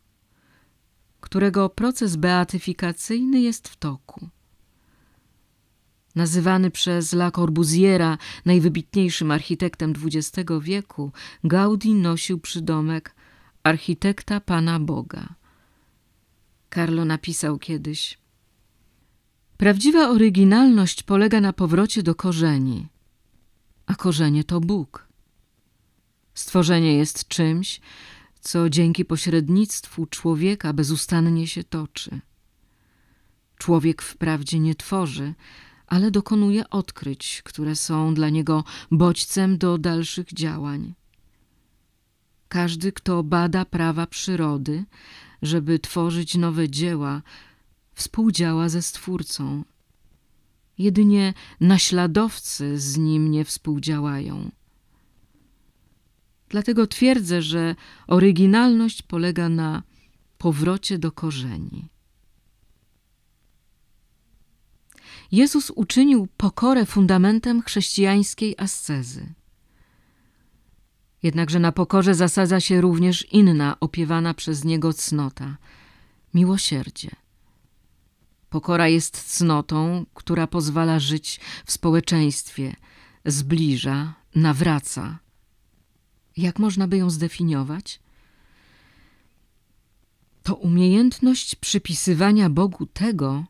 [1.26, 4.28] którego proces beatyfikacyjny jest w toku.
[6.14, 11.12] Nazywany przez La Corbusiera najwybitniejszym architektem XX wieku,
[11.44, 13.14] Gaudi nosił przydomek
[13.62, 15.34] architekta Pana Boga.
[16.74, 18.18] Carlo napisał kiedyś:
[19.56, 22.88] Prawdziwa oryginalność polega na powrocie do korzeni,
[23.86, 25.08] a korzenie to Bóg.
[26.34, 27.80] Stworzenie jest czymś,
[28.40, 32.20] co dzięki pośrednictwu człowieka bezustannie się toczy.
[33.58, 35.34] Człowiek wprawdzie nie tworzy,
[35.86, 40.94] ale dokonuje odkryć, które są dla niego bodźcem do dalszych działań.
[42.48, 44.84] Każdy, kto bada prawa przyrody,
[45.42, 47.22] żeby tworzyć nowe dzieła,
[47.96, 49.64] współdziała ze Stwórcą.
[50.78, 54.50] Jedynie naśladowcy z nim nie współdziałają.
[56.48, 57.74] Dlatego twierdzę, że
[58.06, 59.82] oryginalność polega na
[60.38, 61.88] powrocie do korzeni.
[65.32, 69.34] Jezus uczynił pokorę fundamentem chrześcijańskiej ascezy.
[71.22, 75.56] Jednakże na pokorze zasadza się również inna, opiewana przez Niego cnota–
[76.34, 77.10] miłosierdzie.
[78.56, 82.76] Pokora jest cnotą, która pozwala żyć w społeczeństwie,
[83.24, 85.18] zbliża, nawraca.
[86.36, 88.00] Jak można by ją zdefiniować?
[90.42, 93.44] To umiejętność przypisywania Bogu tego,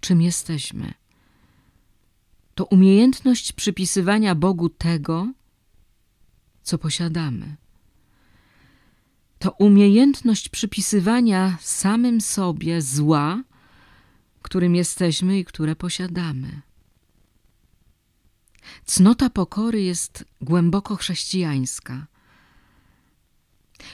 [0.00, 0.94] czym jesteśmy.
[2.54, 5.32] To umiejętność przypisywania Bogu tego,
[6.62, 7.56] co posiadamy.
[9.38, 13.42] To umiejętność przypisywania samym sobie zła,
[14.42, 16.62] którym jesteśmy i które posiadamy.
[18.84, 22.06] Cnota pokory jest głęboko chrześcijańska.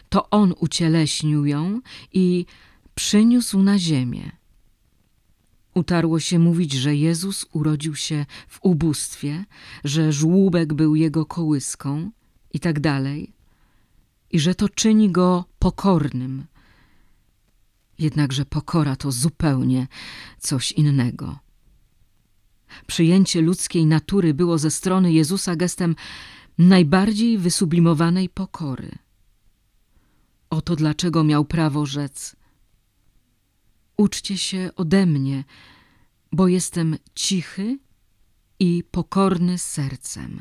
[0.09, 1.81] To On ucieleśnił ją
[2.13, 2.47] i
[2.95, 4.31] przyniósł na ziemię.
[5.75, 9.45] Utarło się mówić, że Jezus urodził się w ubóstwie,
[9.85, 12.11] że żłóbek był jego kołyską
[12.53, 13.33] i tak dalej,
[14.31, 16.47] i że to czyni go pokornym.
[17.99, 19.87] Jednakże pokora to zupełnie
[20.39, 21.39] coś innego.
[22.87, 25.97] Przyjęcie ludzkiej natury było ze strony Jezusa gestem
[26.59, 28.91] najbardziej wysublimowanej pokory.
[30.51, 32.37] Oto dlaczego miał prawo rzec:
[33.97, 35.45] Uczcie się ode mnie,
[36.33, 37.79] bo jestem cichy
[38.59, 40.41] i pokorny sercem.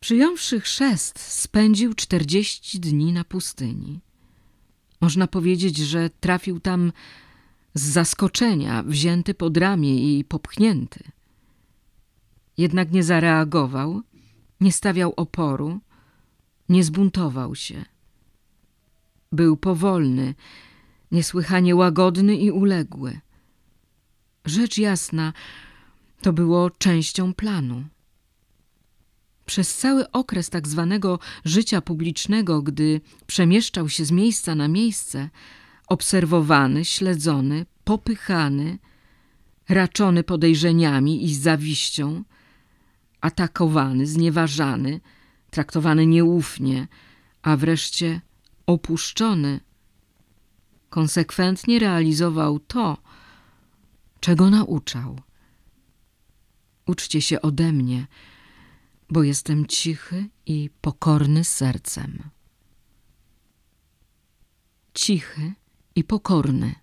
[0.00, 4.00] Przyjąwszy chrzest, spędził czterdzieści dni na pustyni.
[5.02, 6.92] Można powiedzieć, że trafił tam
[7.74, 11.04] z zaskoczenia, wzięty pod ramię i popchnięty.
[12.58, 14.02] Jednak nie zareagował,
[14.60, 15.80] nie stawiał oporu,
[16.68, 17.84] nie zbuntował się.
[19.32, 20.34] Był powolny,
[21.12, 23.20] niesłychanie łagodny i uległy.
[24.44, 25.32] Rzecz jasna,
[26.20, 27.84] to było częścią planu.
[29.52, 35.30] Przez cały okres tak zwanego życia publicznego, gdy przemieszczał się z miejsca na miejsce,
[35.86, 38.78] obserwowany, śledzony, popychany,
[39.68, 42.24] raczony podejrzeniami i zawiścią,
[43.20, 45.00] atakowany, znieważany,
[45.50, 46.88] traktowany nieufnie,
[47.42, 48.20] a wreszcie
[48.66, 49.60] opuszczony,
[50.90, 52.96] konsekwentnie realizował to,
[54.20, 55.20] czego nauczał.
[56.86, 58.06] Uczcie się ode mnie,
[59.12, 62.30] bo jestem cichy i pokorny sercem.
[64.94, 65.52] Cichy
[65.94, 66.74] i pokorny,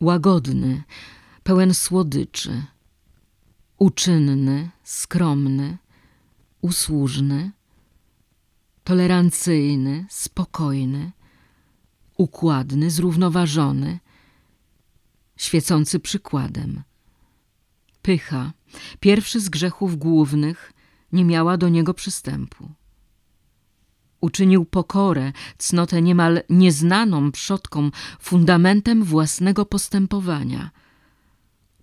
[0.00, 0.82] łagodny,
[1.42, 2.62] pełen słodyczy,
[3.78, 5.78] uczynny, skromny,
[6.60, 7.52] usłużny,
[8.84, 11.12] tolerancyjny, spokojny,
[12.16, 13.98] układny, zrównoważony,
[15.36, 16.82] świecący przykładem.
[18.02, 18.52] Pycha,
[19.00, 20.72] pierwszy z grzechów głównych,
[21.12, 22.70] nie miała do niego przystępu.
[24.20, 30.70] Uczynił pokorę, cnotę niemal nieznaną przodkom, fundamentem własnego postępowania,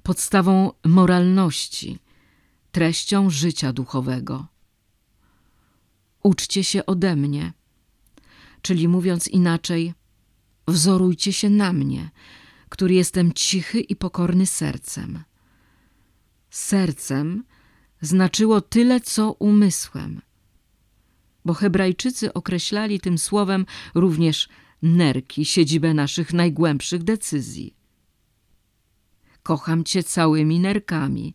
[0.03, 1.99] podstawą moralności,
[2.71, 4.47] treścią życia duchowego.
[6.23, 7.53] Uczcie się ode mnie,
[8.61, 9.93] czyli mówiąc inaczej,
[10.67, 12.09] wzorujcie się na mnie,
[12.69, 15.23] który jestem cichy i pokorny sercem.
[16.55, 17.43] Sercem
[18.01, 20.21] znaczyło tyle, co umysłem–
[21.45, 24.49] bo Hebrajczycy określali tym słowem również
[24.81, 27.73] nerki, siedzibę naszych najgłębszych decyzji.
[29.43, 31.33] Kocham Cię całymi nerkami.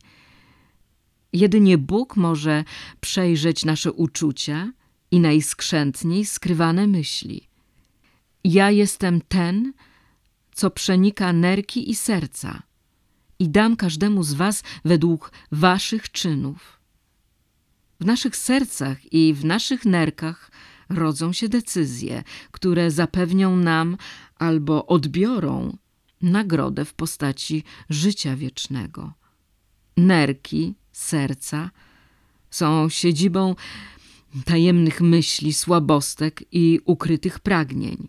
[1.32, 2.64] Jedynie Bóg może
[3.00, 4.72] przejrzeć nasze uczucia
[5.10, 7.48] i najskrzętniej skrywane myśli.
[8.44, 9.72] Ja jestem ten,
[10.52, 12.69] co przenika nerki i serca
[13.41, 16.80] i dam każdemu z was według waszych czynów.
[18.01, 20.51] W naszych sercach i w naszych nerkach
[20.88, 23.97] rodzą się decyzje, które zapewnią nam
[24.38, 25.76] albo odbiorą
[26.22, 29.12] nagrodę w postaci życia wiecznego.
[29.97, 31.70] Nerki, serca
[32.51, 33.55] są siedzibą
[34.45, 38.09] tajemnych myśli, słabostek i ukrytych pragnień.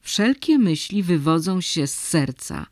[0.00, 2.66] Wszelkie myśli wywodzą się z serca.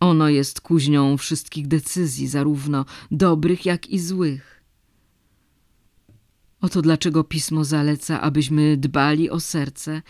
[0.00, 4.64] Ono jest kuźnią wszystkich decyzji, zarówno dobrych, jak i złych.
[6.60, 10.02] Oto dlaczego pismo zaleca, abyśmy dbali o serce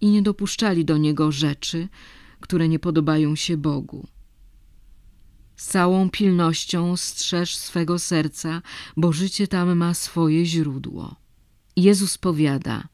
[0.00, 1.88] i nie dopuszczali do niego rzeczy,
[2.40, 4.06] które nie podobają się Bogu.
[5.56, 8.62] Z całą pilnością strzeż swego serca,
[8.96, 11.16] bo życie tam ma swoje źródło.
[11.76, 12.88] Jezus powiada: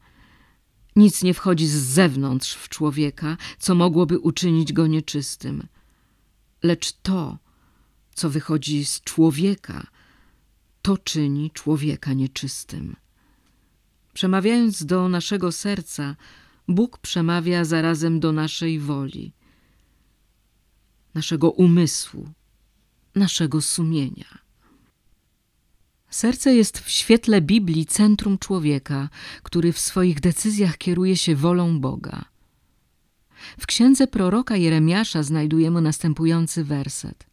[0.95, 5.67] Nic nie wchodzi z zewnątrz w człowieka, co mogłoby uczynić go nieczystym,
[6.63, 7.37] lecz to,
[8.13, 9.87] co wychodzi z człowieka,
[10.81, 12.95] to czyni człowieka nieczystym.
[14.13, 16.15] Przemawiając do naszego serca,
[16.67, 19.33] Bóg przemawia zarazem do naszej woli,
[21.13, 22.29] naszego umysłu,
[23.15, 24.41] naszego sumienia.
[26.09, 29.09] Serce jest w świetle Biblii centrum człowieka,
[29.43, 32.30] który w swoich decyzjach kieruje się wolą Boga.
[33.59, 37.25] W księdze proroka Jeremiasza znajdujemy następujący werset.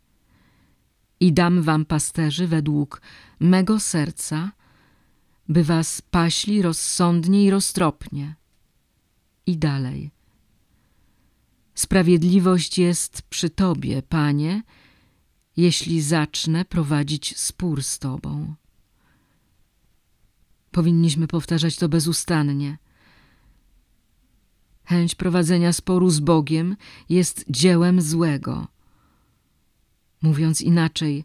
[1.20, 3.02] I dam wam pasterzy według
[3.40, 4.52] mego serca,
[5.48, 8.34] by was paśli rozsądnie i roztropnie.
[9.46, 10.11] I dalej.
[11.74, 14.62] Sprawiedliwość jest przy Tobie, Panie,
[15.56, 18.54] jeśli zacznę prowadzić spór z Tobą.
[20.70, 22.78] Powinniśmy powtarzać to bezustannie.
[24.89, 26.76] Chęć prowadzenia sporu z Bogiem
[27.09, 28.68] jest dziełem złego.
[30.22, 31.24] Mówiąc inaczej,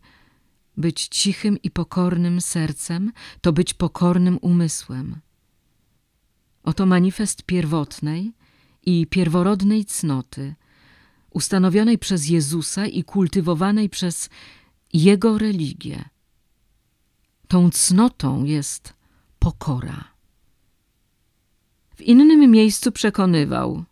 [0.77, 3.11] być cichym i pokornym sercem
[3.41, 5.19] to być pokornym umysłem.
[6.63, 8.33] Oto manifest pierwotnej
[8.85, 10.55] i pierworodnej cnoty,
[11.29, 14.29] ustanowionej przez Jezusa i kultywowanej przez
[14.93, 16.09] Jego religię.
[17.47, 18.93] Tą cnotą jest
[19.39, 20.12] pokora.
[22.03, 23.83] W innym miejscu przekonywał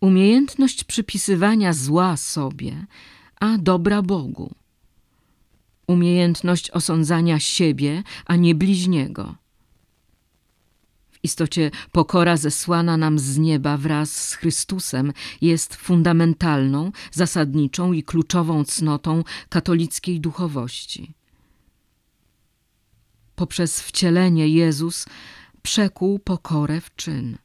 [0.00, 2.86] umiejętność przypisywania zła sobie,
[3.40, 4.54] a dobra Bogu.
[5.86, 9.34] Umiejętność osądzania siebie, a nie bliźniego
[11.22, 19.24] istocie pokora zesłana nam z nieba wraz z Chrystusem jest fundamentalną, zasadniczą i kluczową cnotą
[19.48, 21.14] katolickiej duchowości.
[23.36, 25.06] Poprzez wcielenie Jezus
[25.64, 27.38] przekuł pokorę w czyn.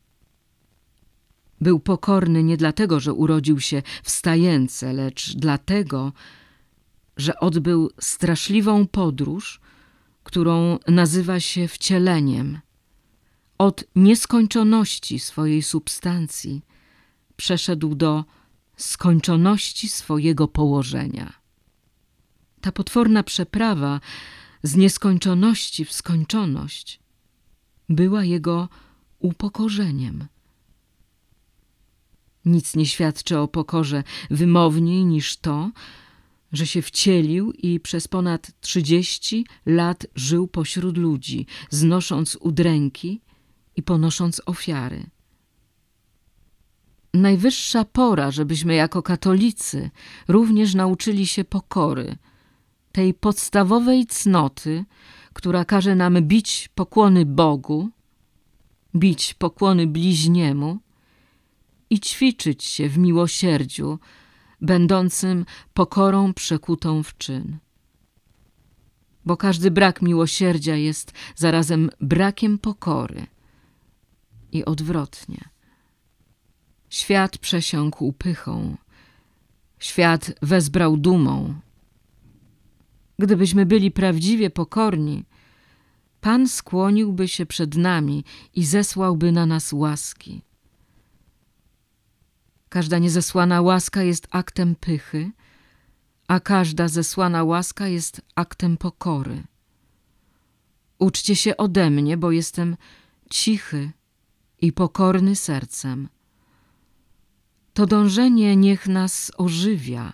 [1.61, 6.13] Był pokorny nie dlatego, że urodził się w stajence, lecz dlatego,
[7.17, 9.61] że odbył straszliwą podróż,
[10.23, 12.59] którą nazywa się wcieleniem–
[13.59, 16.61] od nieskończoności swojej substancji
[17.35, 18.25] przeszedł do
[18.77, 21.33] skończoności swojego położenia.
[22.61, 23.99] Ta potworna przeprawa
[24.63, 26.99] z nieskończoności w skończoność
[27.89, 28.69] była jego
[29.19, 30.27] upokorzeniem.
[32.45, 35.71] Nic nie świadczy o pokorze wymowniej niż to,
[36.51, 43.21] że się wcielił i przez ponad trzydzieści lat żył pośród ludzi, znosząc udręki
[43.75, 45.09] i ponosząc ofiary.
[47.13, 49.89] Najwyższa pora, żebyśmy jako katolicy
[50.27, 52.15] również nauczyli się pokory,
[52.91, 54.85] tej podstawowej cnoty,
[55.33, 57.89] która każe nam bić pokłony Bogu,
[58.95, 60.79] bić pokłony bliźniemu
[61.89, 63.99] i ćwiczyć się w miłosierdziu,
[64.61, 67.57] będącym pokorą przekutą w czyn.
[69.25, 73.25] Bo każdy brak miłosierdzia jest zarazem brakiem pokory–
[74.51, 75.49] i odwrotnie.
[76.89, 78.77] Świat przesiąkł pychą,
[79.79, 81.59] świat wezbrał dumą.
[83.19, 85.25] Gdybyśmy byli prawdziwie pokorni,
[86.21, 88.23] Pan skłoniłby się przed nami
[88.55, 90.41] i zesłałby na nas łaski.
[92.69, 95.31] Każda niezesłana łaska jest aktem pychy,
[96.27, 99.43] a każda zesłana łaska jest aktem pokory.
[100.99, 102.77] Uczcie się ode mnie, bo jestem
[103.29, 103.91] cichy
[104.61, 106.09] i pokorny sercem.
[107.73, 110.13] To dążenie niech nas ożywia.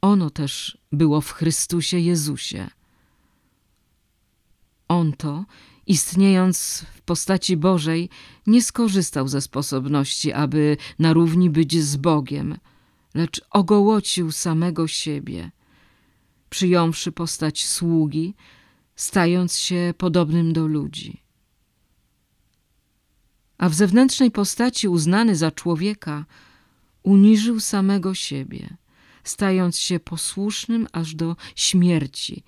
[0.00, 2.70] Ono też było w Chrystusie Jezusie.
[4.88, 5.44] On to,
[5.86, 8.10] istniejąc w postaci Bożej,
[8.46, 12.58] nie skorzystał ze sposobności, aby na równi być z Bogiem,
[13.14, 15.50] lecz ogołocił samego siebie,
[16.50, 18.34] przyjąwszy postać sługi,
[18.96, 21.22] stając się podobnym do ludzi.
[23.58, 26.24] A w zewnętrznej postaci uznany za człowieka,
[27.02, 28.76] uniżył samego siebie,
[29.28, 32.44] stając się posłusznym aż do śmierci,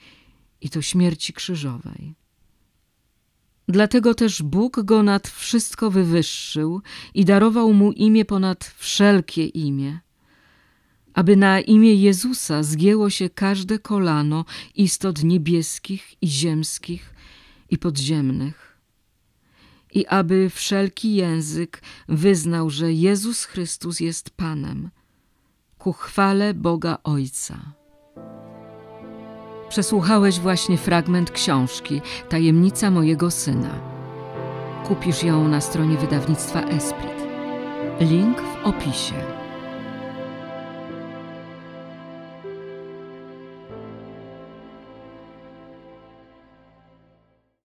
[0.61, 2.15] i to śmierci krzyżowej.
[3.69, 6.83] Dlatego też Bóg go nad wszystko wywyższył
[7.15, 10.01] i darował mu imię ponad wszelkie imię,
[11.15, 17.15] aby na imię Jezusa zgięło się każde kolano istot niebieskich i ziemskich
[17.71, 18.79] i podziemnych,
[19.95, 24.91] i aby wszelki język wyznał, że Jezus Chrystus jest Panem,
[25.81, 27.55] ku chwale Boga Ojca.
[29.69, 33.81] Przesłuchałeś właśnie fragment książki Tajemnica mojego syna.
[34.89, 37.27] Kupisz ją na stronie wydawnictwa Esprit.
[38.01, 39.15] Link w opisie.